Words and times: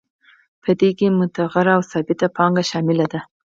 په 0.63 0.71
دې 0.79 0.89
کې 0.97 1.07
متغیره 1.19 1.71
او 1.77 1.81
ثابته 1.91 2.27
پانګه 2.35 2.63
شامله 2.69 3.05
ده 3.13 3.19